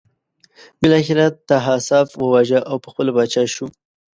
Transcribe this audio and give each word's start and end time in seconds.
بالاخره 0.79 1.23
یې 1.27 1.35
طاهاسپ 1.49 2.07
وواژه 2.21 2.59
او 2.69 2.75
پخپله 2.83 3.11
پاچا 3.15 3.43
شو. 3.53 3.65